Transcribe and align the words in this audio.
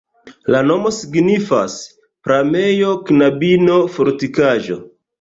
La 0.53 0.61
nomo 0.69 0.91
signifas: 0.99 1.77
pramejo-knabino-fortikaĵo. 2.31 4.85